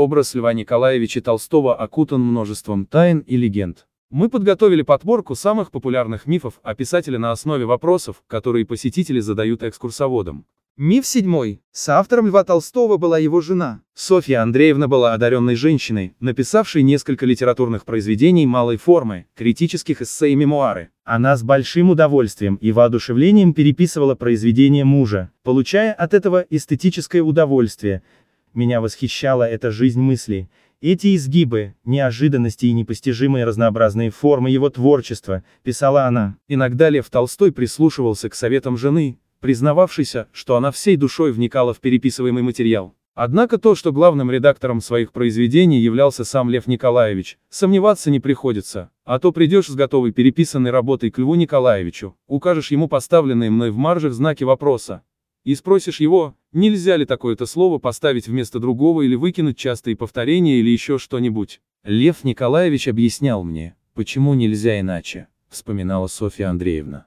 Образ 0.00 0.34
Льва 0.34 0.54
Николаевича 0.54 1.20
Толстого 1.20 1.76
окутан 1.76 2.22
множеством 2.22 2.86
тайн 2.86 3.18
и 3.18 3.36
легенд. 3.36 3.86
Мы 4.10 4.30
подготовили 4.30 4.80
подборку 4.80 5.34
самых 5.34 5.70
популярных 5.70 6.24
мифов 6.24 6.58
о 6.62 6.74
писателе 6.74 7.18
на 7.18 7.32
основе 7.32 7.66
вопросов, 7.66 8.22
которые 8.26 8.64
посетители 8.64 9.20
задают 9.20 9.62
экскурсоводам. 9.62 10.46
Миф 10.78 11.06
седьмой. 11.06 11.60
Соавтором 11.70 12.28
Льва 12.28 12.44
Толстого 12.44 12.96
была 12.96 13.18
его 13.18 13.42
жена. 13.42 13.82
Софья 13.92 14.40
Андреевна 14.40 14.88
была 14.88 15.12
одаренной 15.12 15.54
женщиной, 15.54 16.14
написавшей 16.18 16.82
несколько 16.82 17.26
литературных 17.26 17.84
произведений 17.84 18.46
малой 18.46 18.78
формы, 18.78 19.26
критических 19.34 20.00
эссе 20.00 20.30
и 20.30 20.34
мемуары. 20.34 20.88
Она 21.04 21.36
с 21.36 21.42
большим 21.42 21.90
удовольствием 21.90 22.54
и 22.54 22.72
воодушевлением 22.72 23.52
переписывала 23.52 24.14
произведения 24.14 24.86
мужа, 24.86 25.30
получая 25.42 25.92
от 25.92 26.14
этого 26.14 26.46
эстетическое 26.48 27.20
удовольствие. 27.20 28.02
Меня 28.52 28.80
восхищала 28.80 29.48
эта 29.48 29.70
жизнь 29.70 30.00
мысли, 30.00 30.50
эти 30.80 31.14
изгибы, 31.14 31.74
неожиданности 31.84 32.66
и 32.66 32.72
непостижимые 32.72 33.44
разнообразные 33.44 34.10
формы 34.10 34.50
его 34.50 34.70
творчества, 34.70 35.44
писала 35.62 36.06
она. 36.06 36.36
Иногда 36.48 36.88
Лев 36.88 37.10
Толстой 37.10 37.52
прислушивался 37.52 38.28
к 38.28 38.34
советам 38.34 38.76
жены, 38.76 39.18
признававшейся, 39.40 40.28
что 40.32 40.56
она 40.56 40.70
всей 40.70 40.96
душой 40.96 41.32
вникала 41.32 41.74
в 41.74 41.80
переписываемый 41.80 42.42
материал. 42.42 42.94
Однако 43.14 43.58
то, 43.58 43.74
что 43.74 43.92
главным 43.92 44.30
редактором 44.30 44.80
своих 44.80 45.12
произведений 45.12 45.80
являлся 45.80 46.24
сам 46.24 46.48
Лев 46.48 46.66
Николаевич, 46.66 47.38
сомневаться 47.50 48.10
не 48.10 48.18
приходится, 48.18 48.90
а 49.04 49.18
то 49.18 49.32
придешь 49.32 49.66
с 49.66 49.74
готовой 49.74 50.12
переписанной 50.12 50.70
работой 50.70 51.10
к 51.10 51.18
Льву 51.18 51.34
Николаевичу, 51.34 52.16
укажешь 52.26 52.70
ему 52.70 52.88
поставленные 52.88 53.50
мной 53.50 53.70
в 53.70 53.76
маржах 53.76 54.14
знаки 54.14 54.44
вопроса, 54.44 55.02
и 55.44 55.54
спросишь 55.54 56.00
его, 56.00 56.34
нельзя 56.52 56.96
ли 56.96 57.04
такое-то 57.04 57.46
слово 57.46 57.78
поставить 57.78 58.28
вместо 58.28 58.58
другого 58.58 59.02
или 59.02 59.14
выкинуть 59.14 59.56
частые 59.56 59.96
повторения 59.96 60.60
или 60.60 60.70
еще 60.70 60.98
что-нибудь. 60.98 61.60
Лев 61.84 62.24
Николаевич 62.24 62.88
объяснял 62.88 63.44
мне, 63.44 63.76
почему 63.94 64.34
нельзя 64.34 64.80
иначе, 64.80 65.28
вспоминала 65.48 66.06
Софья 66.06 66.50
Андреевна. 66.50 67.06